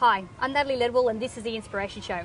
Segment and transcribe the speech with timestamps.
[0.00, 2.22] Hi, I'm Natalie Ledwell, and this is the Inspiration Show.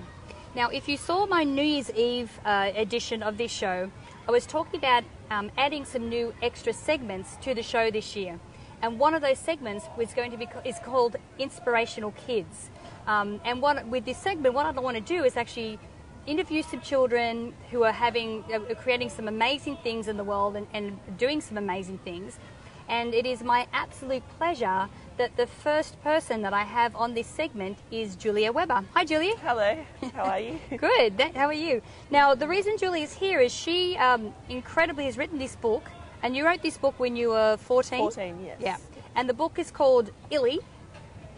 [0.55, 3.91] Now, if you saw my New Year's Eve uh, edition of this show,
[4.25, 8.39] I was talking about um, adding some new extra segments to the show this year,
[8.81, 12.69] and one of those segments was going to be is called Inspirational Kids.
[13.07, 15.77] Um, and what, with this segment, what I want to do is actually
[16.25, 20.67] interview some children who are having uh, creating some amazing things in the world and,
[20.71, 22.39] and doing some amazing things.
[22.87, 27.27] And it is my absolute pleasure that the first person that I have on this
[27.27, 28.83] segment is Julia Weber.
[28.93, 29.35] Hi, Julia.
[29.37, 29.77] Hello.
[30.13, 30.59] How are you?
[30.77, 31.19] Good.
[31.35, 31.81] How are you?
[32.11, 35.83] Now, the reason Julia is here is she um, incredibly has written this book,
[36.21, 37.99] and you wrote this book when you were 14?
[37.99, 38.57] 14, yes.
[38.59, 38.77] Yeah.
[39.15, 40.59] And the book is called ILY,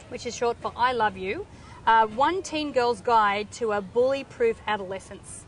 [0.09, 1.45] which is short for I Love You
[1.87, 5.45] uh, One Teen Girl's Guide to a Bully Proof Adolescence.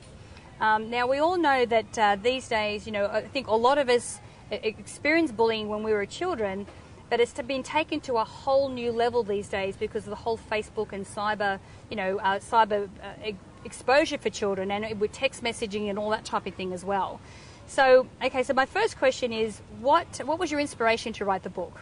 [0.61, 3.78] Um, now, we all know that uh, these days, you know, I think a lot
[3.78, 4.19] of us
[4.52, 6.66] experienced bullying when we were children,
[7.09, 10.38] but it's been taken to a whole new level these days because of the whole
[10.38, 13.31] Facebook and cyber, you know, uh, cyber uh,
[13.66, 17.19] exposure for children and with text messaging and all that type of thing as well.
[17.67, 21.52] So, okay, so my first question is, what what was your inspiration to write the
[21.52, 21.81] book?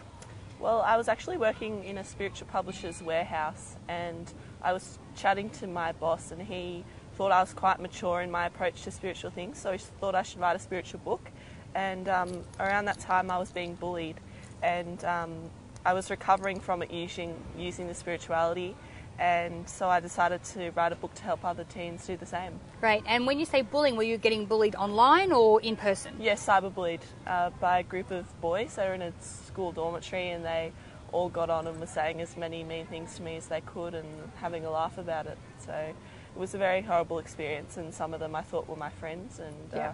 [0.60, 5.66] Well, I was actually working in a spiritual publisher's warehouse, and I was chatting to
[5.66, 9.58] my boss, and he thought I was quite mature in my approach to spiritual things,
[9.58, 11.30] so he thought I should write a spiritual book.
[11.74, 14.16] And um, around that time, I was being bullied
[14.62, 15.50] and um,
[15.84, 18.76] I was recovering from it using using the spirituality.
[19.18, 22.60] And so I decided to write a book to help other teens do the same.
[22.80, 23.02] Great.
[23.04, 26.14] And when you say bullying, were you getting bullied online or in person?
[26.20, 28.76] Yes, cyberbullied uh, by a group of boys.
[28.76, 30.72] They were in a school dormitory and they
[31.12, 33.94] all got on and were saying as many mean things to me as they could
[33.94, 34.06] and
[34.36, 35.38] having a laugh about it.
[35.58, 38.90] So it was a very horrible experience, and some of them I thought were my
[38.90, 39.92] friends, and yeah, uh,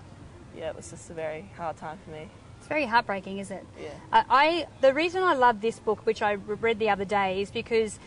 [0.56, 2.28] yeah it was just a very hard time for me.
[2.58, 3.66] It's very heartbreaking, isn't it?
[3.78, 3.88] Yeah.
[4.12, 7.50] Uh, I the reason I love this book, which I read the other day, is
[7.50, 7.98] because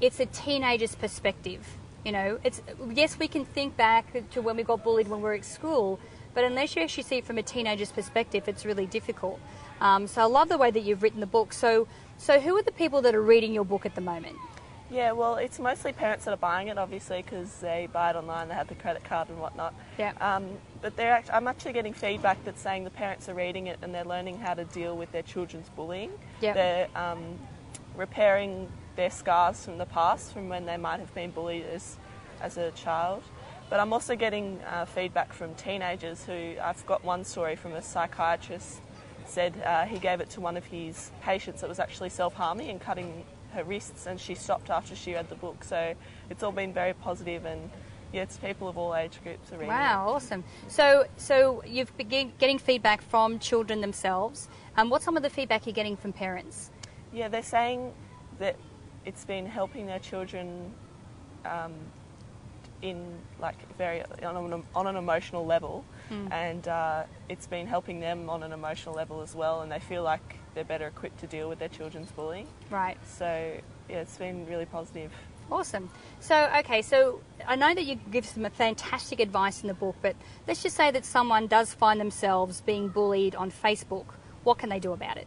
[0.00, 1.66] it's a teenager's perspective.
[2.04, 5.24] You know, it's yes, we can think back to when we got bullied when we
[5.24, 6.00] were at school,
[6.32, 9.38] but unless you actually see it from a teenager's perspective, it's really difficult.
[9.80, 11.52] Um, so I love the way that you've written the book.
[11.52, 14.36] So, so who are the people that are reading your book at the moment?
[14.90, 18.48] Yeah, well, it's mostly parents that are buying it, obviously, because they buy it online,
[18.48, 19.72] they have the credit card and whatnot.
[19.98, 20.12] Yeah.
[20.20, 20.46] Um,
[20.82, 23.94] but they're act- I'm actually getting feedback that's saying the parents are reading it and
[23.94, 26.10] they're learning how to deal with their children's bullying.
[26.40, 26.54] Yeah.
[26.54, 27.38] They're um,
[27.94, 31.96] repairing their scars from the past, from when they might have been bullied as,
[32.40, 33.22] as a child.
[33.68, 37.82] But I'm also getting uh, feedback from teenagers who I've got one story from a
[37.82, 38.80] psychiatrist
[39.26, 42.80] said uh, he gave it to one of his patients that was actually self-harming and
[42.80, 45.64] cutting her wrists, and she stopped after she read the book.
[45.64, 45.94] So
[46.28, 47.70] it's all been very positive, and
[48.12, 49.68] yeah, it's people of all age groups are reading.
[49.68, 50.12] Wow, it.
[50.12, 50.44] awesome!
[50.68, 54.48] So, so you've been getting feedback from children themselves.
[54.76, 56.70] Um, what's some of the feedback you're getting from parents?
[57.12, 57.92] Yeah, they're saying
[58.38, 58.56] that
[59.04, 60.72] it's been helping their children
[61.44, 61.72] um,
[62.82, 66.30] in like very on an, on an emotional level, mm.
[66.32, 70.02] and uh, it's been helping them on an emotional level as well, and they feel
[70.02, 72.46] like they're better equipped to deal with their children's bullying.
[72.70, 72.98] Right.
[73.06, 73.52] So
[73.88, 75.12] yeah, it's been really positive.
[75.50, 75.90] Awesome.
[76.20, 80.14] So, okay, so I know that you give some fantastic advice in the book, but
[80.46, 84.06] let's just say that someone does find themselves being bullied on Facebook.
[84.44, 85.26] What can they do about it?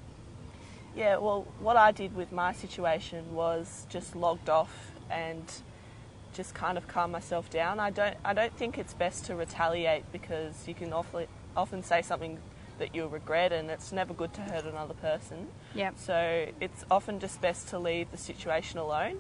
[0.96, 5.44] Yeah, well, what I did with my situation was just logged off and
[6.34, 7.80] just kind of calm myself down.
[7.80, 12.02] I don't, I don't think it's best to retaliate because you can often, often say
[12.02, 12.40] something
[12.80, 15.48] that you'll regret, and it's never good to hurt another person.
[15.74, 15.92] Yeah.
[15.96, 19.20] So it's often just best to leave the situation alone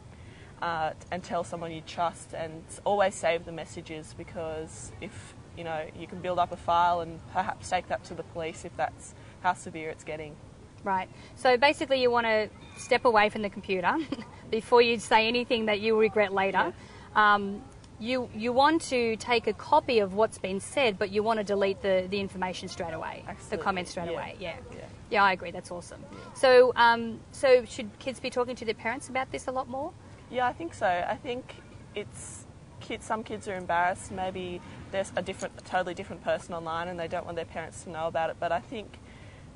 [0.61, 5.85] uh, and tell someone you trust, and always save the messages because if you know
[5.97, 9.13] you can build up a file and perhaps take that to the police if that's
[9.41, 10.35] how severe it's getting.
[10.83, 11.09] Right.
[11.35, 13.95] So basically, you want to step away from the computer
[14.51, 16.73] before you say anything that you'll regret later.
[17.15, 17.35] Yeah.
[17.35, 17.61] Um,
[18.03, 21.43] you you want to take a copy of what's been said, but you want to
[21.43, 23.57] delete the, the information straight away, Absolutely.
[23.57, 24.11] the comments straight yeah.
[24.11, 24.35] away.
[24.39, 24.55] Yeah.
[24.71, 24.79] yeah,
[25.09, 25.51] yeah, I agree.
[25.51, 26.03] That's awesome.
[26.11, 26.17] Yeah.
[26.33, 29.93] So um, so should kids be talking to their parents about this a lot more?
[30.29, 30.87] Yeah, I think so.
[30.87, 31.55] I think
[31.95, 32.45] it's
[32.81, 33.05] kids.
[33.05, 34.11] Some kids are embarrassed.
[34.11, 34.59] Maybe
[34.91, 37.89] there's a different, a totally different person online, and they don't want their parents to
[37.89, 38.35] know about it.
[38.39, 38.99] But I think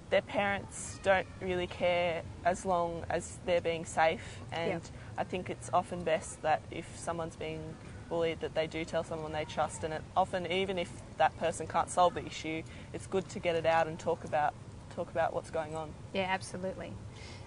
[0.10, 4.82] their parents don't really care as long as they're being safe and
[5.18, 7.76] I think it's often best that if someone's being
[8.10, 11.68] bullied, that they do tell someone they trust, and it often, even if that person
[11.68, 12.64] can't solve the issue,
[12.94, 14.54] it's good to get it out and talk about
[14.96, 15.94] talk about what's going on.
[16.14, 16.92] Yeah, absolutely.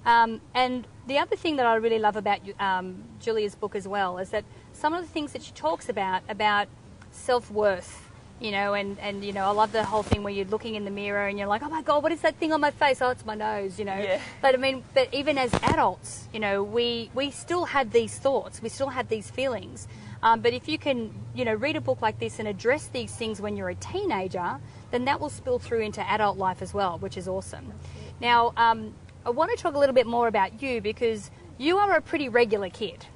[0.07, 4.19] Um, and the other thing that I really love about um, Julia's book as well
[4.19, 6.69] is that some of the things that she talks about about
[7.11, 8.10] self worth.
[8.41, 10.87] You know, and, and you know, I love the whole thing where you're looking in
[10.87, 13.03] the mirror and you're like, oh my god, what is that thing on my face?
[13.03, 13.79] Oh, it's my nose.
[13.79, 13.97] You know.
[13.97, 14.21] Yeah.
[14.41, 18.63] But I mean, but even as adults, you know, we we still have these thoughts,
[18.63, 19.87] we still have these feelings.
[20.23, 23.15] Um, but if you can, you know, read a book like this and address these
[23.15, 24.59] things when you're a teenager,
[24.91, 27.73] then that will spill through into adult life as well, which is awesome.
[28.21, 28.95] Now, um,
[29.25, 32.29] I want to talk a little bit more about you because you are a pretty
[32.29, 33.07] regular kid.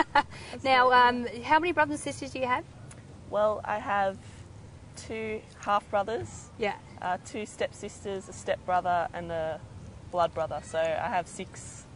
[0.64, 2.64] now, um, how many brothers and sisters do you have?
[3.30, 4.18] Well, I have
[4.96, 6.74] two half brothers, Yeah.
[7.02, 9.60] uh, two stepsisters, a stepbrother, and a
[10.10, 10.60] blood brother.
[10.64, 11.86] So I have six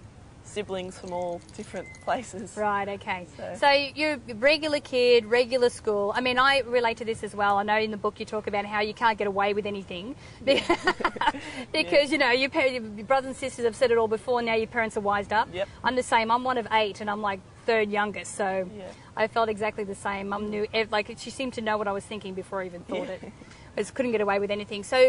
[0.45, 2.57] siblings from all different places.
[2.57, 3.27] Right, okay.
[3.37, 6.13] So- So you're a regular kid, regular school.
[6.17, 7.59] I mean, I relate to this as well.
[7.59, 10.17] I know in the book you talk about how you can't get away with anything
[11.73, 14.41] because, you know, your, par- your brothers and sisters have said it all before.
[14.43, 15.49] Now your parents are wised up.
[15.53, 15.69] Yep.
[15.85, 16.31] I'm the same.
[16.31, 18.35] I'm one of eight and I'm like third youngest.
[18.35, 18.85] So Yeah.
[19.17, 20.29] I felt exactly the same.
[20.33, 23.09] Mum knew, like, she seemed to know what I was thinking before I even thought
[23.17, 23.21] it.
[23.77, 24.83] I just couldn't get away with anything.
[24.85, 25.01] So,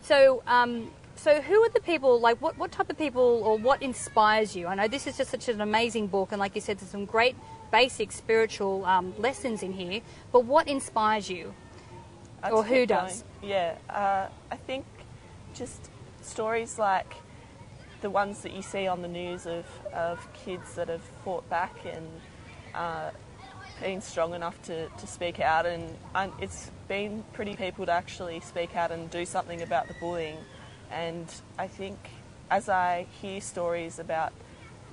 [0.00, 2.12] so, um, so who are the people?
[2.28, 4.66] Like, what, what type of people or what inspires you?
[4.68, 7.04] I know this is just such an amazing book, and like you said, there's some
[7.04, 7.36] great
[7.70, 10.00] basic spiritual um, lessons in here.
[10.32, 11.52] But what inspires you?
[12.42, 12.86] I'd Or who going.
[12.86, 13.24] does?
[13.42, 14.84] Yeah, uh, I think
[15.54, 15.90] just
[16.22, 17.12] stories like
[18.00, 21.74] the ones that you see on the news of, of kids that have fought back
[21.84, 22.06] and
[22.74, 23.10] uh,
[23.80, 28.40] been strong enough to, to speak out, and, and it's been pretty people to actually
[28.40, 30.36] speak out and do something about the bullying.
[30.90, 31.98] And I think
[32.50, 34.32] as I hear stories about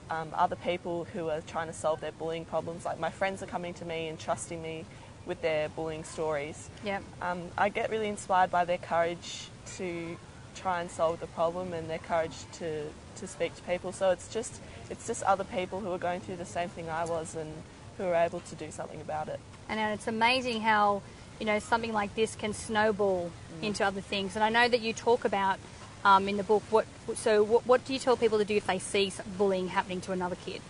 [0.09, 3.47] um, other people who are trying to solve their bullying problems, like my friends are
[3.47, 4.85] coming to me and trusting me
[5.25, 6.69] with their bullying stories.
[6.83, 6.99] Yeah.
[7.21, 9.47] Um, I get really inspired by their courage
[9.77, 10.17] to
[10.55, 12.85] try and solve the problem and their courage to,
[13.17, 13.91] to speak to people.
[13.91, 17.05] So it's just it's just other people who are going through the same thing I
[17.05, 17.51] was and
[17.97, 19.39] who are able to do something about it.
[19.69, 21.01] And it's amazing how,
[21.39, 23.31] you know, something like this can snowball
[23.61, 24.35] into other things.
[24.35, 25.59] And I know that you talk about
[26.03, 26.85] um, in the book what.
[27.15, 30.11] So, what, what do you tell people to do if they see bullying happening to
[30.11, 30.61] another kid?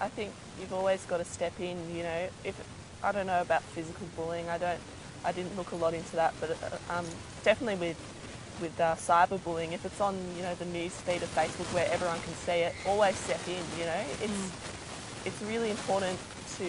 [0.00, 1.76] I think you've always got to step in.
[1.94, 2.58] You know, if
[3.02, 4.80] I don't know about physical bullying, I don't,
[5.24, 7.04] I didn't look a lot into that, but uh, um,
[7.44, 8.17] definitely with
[8.60, 12.20] with uh, cyberbullying, if it's on you know the news feed of Facebook where everyone
[12.20, 13.62] can see it, always step in.
[13.78, 14.52] You know, it's
[15.24, 16.18] it's really important
[16.58, 16.68] to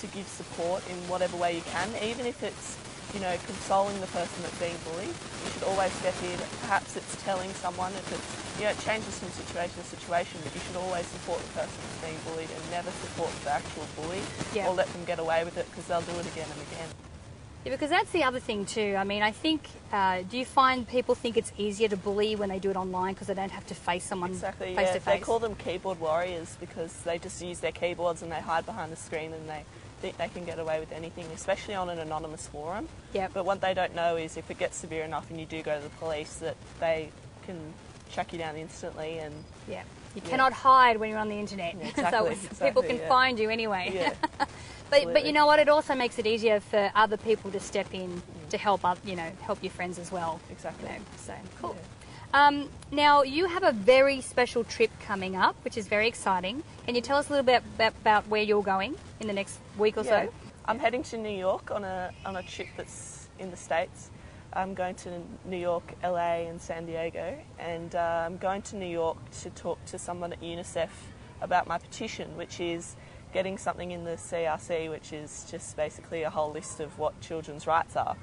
[0.00, 2.76] to give support in whatever way you can, even if it's
[3.14, 5.08] you know consoling the person that's being bullied.
[5.44, 6.38] You should always step in.
[6.62, 10.54] Perhaps it's telling someone if it's you know it changes from situation to situation, but
[10.54, 14.20] you should always support the person that's being bullied and never support the actual bully
[14.54, 14.68] Yeah.
[14.68, 16.88] or let them get away with it because they'll do it again and again.
[17.64, 18.96] Yeah, because that's the other thing too.
[18.98, 19.68] I mean, I think.
[19.92, 23.12] Uh, do you find people think it's easier to bully when they do it online
[23.14, 24.74] because they don't have to face someone Exactly.
[24.76, 25.14] face Yeah, to face?
[25.14, 28.92] they call them keyboard warriors because they just use their keyboards and they hide behind
[28.92, 29.64] the screen and they
[30.00, 32.88] think they can get away with anything, especially on an anonymous forum.
[33.12, 33.32] Yep.
[33.34, 35.76] But what they don't know is if it gets severe enough and you do go
[35.76, 37.10] to the police, that they
[37.44, 37.58] can
[38.12, 39.34] track you down instantly and
[39.68, 39.82] Yeah.
[40.14, 40.30] You Yeah.
[40.30, 41.74] cannot hide when you're on the internet.
[41.80, 43.08] Yeah, so exactly, people can yeah.
[43.08, 43.90] find you anyway.
[43.94, 44.14] yeah,
[44.90, 45.60] But but you know what?
[45.60, 49.14] It also makes it easier for other people to step in to help up, you
[49.14, 50.40] know, help your friends as well.
[50.50, 50.88] Exactly.
[50.88, 51.76] You know, so cool.
[52.34, 56.62] Um, now you have a very special trip coming up, which is very exciting.
[56.86, 59.58] Can you tell us a little bit about, about where you're going in the next
[59.78, 60.26] week or Yeah.
[60.26, 60.32] so?
[60.66, 64.10] I'm heading to New York on a on a trip that's in the states.
[64.52, 68.88] I'm going to New York, LA, and San Diego, and uh, I'm going to New
[68.88, 70.88] York to talk to someone at UNICEF
[71.40, 72.96] about my petition, which is
[73.32, 77.68] getting something in the CRC, which is just basically a whole list of what children's
[77.68, 78.16] rights are.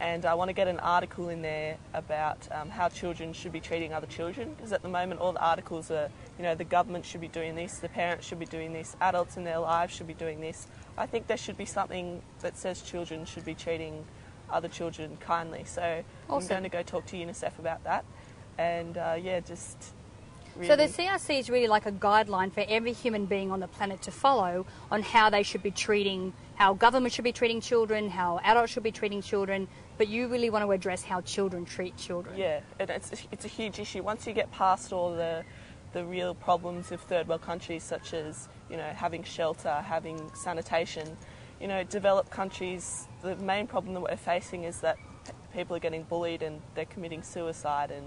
[0.00, 3.60] And I want to get an article in there about um, how children should be
[3.60, 7.04] treating other children, because at the moment all the articles are, you know, the government
[7.04, 10.06] should be doing this, the parents should be doing this, adults in their lives should
[10.06, 10.68] be doing this.
[10.96, 14.06] I think there should be something that says children should be treating
[14.50, 15.64] other children kindly.
[15.64, 18.04] So I'm going to go talk to UNICEF about that,
[18.58, 19.76] and uh, yeah, just.
[20.56, 23.68] Really, So the CRC is really like a guideline for every human being on the
[23.68, 28.08] planet to follow on how they should be treating, how government should be treating children,
[28.08, 29.68] how adults should be treating children.
[29.98, 32.38] But you really want to address how children treat children.
[32.38, 34.02] Yeah, and it's it's a huge issue.
[34.02, 35.44] Once you get past all the
[35.92, 41.16] the real problems of third world countries, such as you know having shelter, having sanitation,
[41.60, 44.98] you know, developed countries, the main problem that we're facing is that
[45.52, 48.06] people are getting bullied and they're committing suicide, and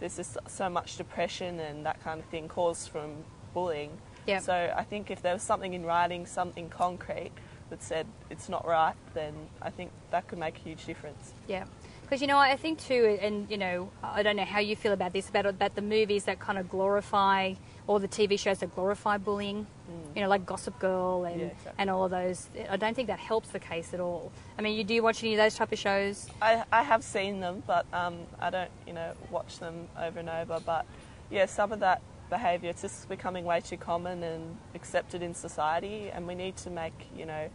[0.00, 3.90] there's just so much depression and that kind of thing caused from bullying.
[4.26, 4.38] Yeah.
[4.38, 7.32] So I think if there was something in writing, something concrete
[7.70, 11.32] that said it's not right, then I think that could make a huge difference.
[11.48, 11.64] Yeah.
[12.02, 14.92] Because you know, I think too, and you know, I don't know how you feel
[14.92, 17.54] about this, about about the movies that kind of glorify,
[17.86, 19.66] or the TV shows that glorify bullying.
[20.14, 21.72] You know, like Gossip Girl and Yeah, exactly.
[21.78, 22.48] and all of those.
[22.70, 24.30] I don't think that helps the case at all.
[24.58, 26.28] I mean, you do watch any of those type of shows?
[26.40, 30.28] I, I have seen them, but um, I don't, you know, watch them over and
[30.28, 30.60] over.
[30.64, 30.86] But
[31.30, 36.10] yeah, some of that behaviour it's just becoming way too common and accepted in society,
[36.12, 37.50] and we need to make, you know,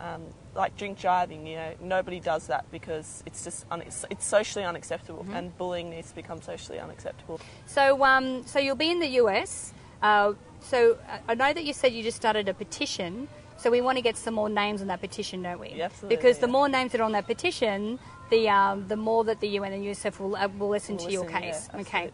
[0.00, 0.22] um,
[0.54, 1.46] like drink driving.
[1.46, 5.90] You know, nobody does that because it's just un- it's, it's socially unacceptable, and bullying
[5.90, 7.38] needs to become socially unacceptable.
[7.66, 9.74] So, um, so you'll be in the US.
[10.02, 13.28] Uh, so uh, I know that you said you just started a petition.
[13.56, 15.70] So we want to get some more names on that petition, don't we?
[15.70, 16.52] Yeah, absolutely, Because the yeah.
[16.52, 17.98] more names that are on that petition,
[18.30, 21.10] the um, the more that the UN and UNICEF will, uh, will listen Will to
[21.12, 21.68] your listen, yeah, case.
[21.74, 22.10] okay.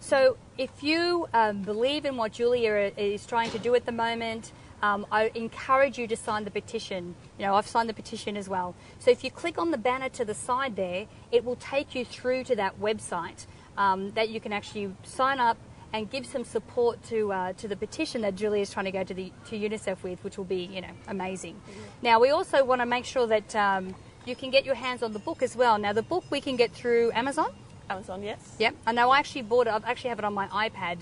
[0.00, 4.52] So if you um, believe in what Julia is trying to do at the moment,
[4.82, 7.14] um, I encourage you to sign the petition.
[7.38, 8.74] You know, I've signed the petition as well.
[8.98, 12.04] So if you click on the banner to the side there, it will take you
[12.04, 15.56] through to that website um, that you can actually sign up
[15.96, 19.02] and give some support to uh, to the petition that Julia is trying to go
[19.02, 21.58] to the to UNICEF with, which will be you know amazing.
[22.02, 23.94] Now we also want to make sure that um,
[24.26, 25.78] you can get your hands on the book as well.
[25.78, 27.50] Now the book we can get through Amazon.
[27.88, 28.56] Amazon, yes.
[28.58, 29.10] Yep, I know.
[29.10, 29.70] I actually bought it.
[29.70, 30.98] I actually have it on my iPad,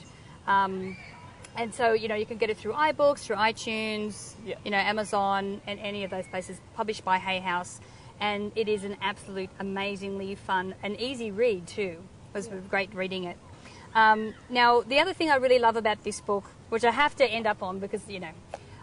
[0.46, 0.96] um,
[1.56, 4.56] and so you know you can get it through iBooks, through iTunes, Yeah.
[4.64, 6.60] you know Amazon, and any of those places.
[6.76, 7.80] Published by Hay House,
[8.20, 11.98] and it is an absolute amazingly fun and easy read too.
[12.32, 13.38] It was great reading it.
[13.94, 17.24] Um, now the other thing I really love about this book, which I have to
[17.24, 18.32] end up on because you know,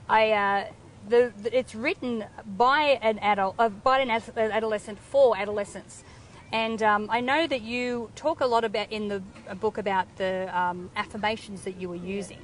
[0.09, 0.31] I.
[0.31, 0.65] Uh,
[1.07, 2.25] the, the, it's written
[2.57, 6.03] by an adult, uh, by an adolescent for adolescents.
[6.51, 10.07] And um, I know that you talk a lot about in the uh, book about
[10.17, 12.41] the um, affirmations that you were using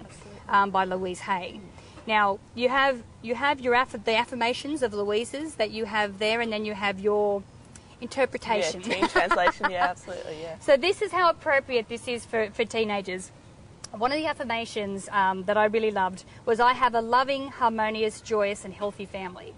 [0.48, 1.60] um, by Louise Hay.
[2.08, 3.74] Now you have you have your
[4.06, 7.44] the affirmations of Louise's that you have there, and then you have your
[8.00, 8.82] Yeah, interpretation.
[8.82, 10.60] teen translation, yeah, absolutely, yeah.
[10.60, 13.32] So this is how appropriate this is for, for teenagers.
[13.92, 18.22] One of the affirmations um, that I really loved was I have a loving, harmonious,
[18.22, 19.54] joyous, and healthy family,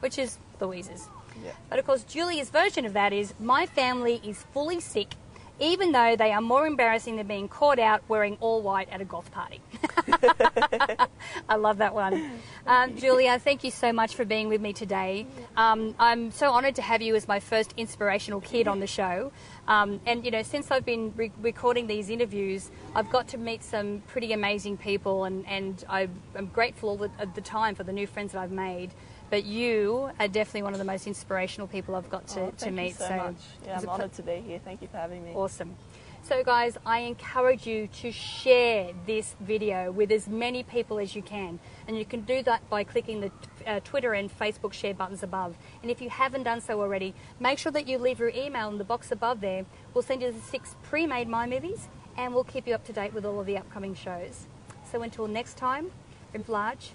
[0.00, 1.08] which is Louise's.
[1.44, 1.52] Yeah.
[1.68, 5.14] But of course, Julia's version of that is my family is fully sick,
[5.62, 9.04] even though they are more embarrassing than being caught out wearing all white at a
[9.04, 9.60] goth party.
[11.48, 12.32] I love that one.
[12.66, 15.24] Um, Julia, thank you so much for being with me today.
[15.56, 19.30] Um, I'm so honoured to have you as my first inspirational kid on the show.
[19.68, 23.62] Um, and, you know, since I've been re- recording these interviews, I've got to meet
[23.62, 28.08] some pretty amazing people, and, and I'm grateful all the, the time for the new
[28.08, 28.90] friends that I've made.
[29.32, 32.56] But you are definitely one of the most inspirational people I've got to, Oh, to
[32.56, 32.88] thank meet.
[32.88, 33.36] you so, much.
[33.64, 34.60] Yeah, I'm honoured to be here.
[34.62, 35.32] Thank you for having me.
[35.34, 35.74] Awesome.
[36.22, 41.22] So, guys, I encourage you to share this video with as many people as you
[41.22, 41.60] can.
[41.88, 43.30] And you can do that by clicking the
[43.66, 45.56] uh, Twitter and Facebook share buttons above.
[45.80, 48.76] And if you haven't done so already, make sure that you leave your email in
[48.76, 49.64] the box above there.
[49.94, 52.92] We'll send you the six pre made Mind Movies and we'll keep you up to
[52.92, 54.46] date with all of the upcoming shows.
[54.90, 55.90] So, until next time,
[56.34, 56.90] live large,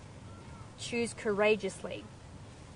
[0.77, 2.03] choose courageously,